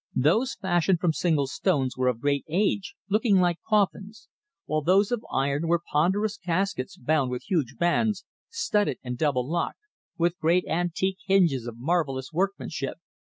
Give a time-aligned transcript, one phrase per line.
[0.15, 4.29] Those fashioned from single stones were of great age, looking like coffins,
[4.65, 9.81] while those of iron were ponderous caskets bound with huge bands, studded and double locked,
[10.17, 12.97] with great antique hinges of marvellous workmanship.